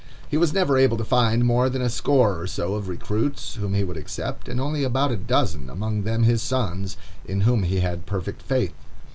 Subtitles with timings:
[0.27, 3.75] He was never able to find more than a score or so of recruits whom
[3.75, 7.81] he would accept, and only about a dozen, among them his sons, in whom he
[7.81, 8.73] had perfect faith.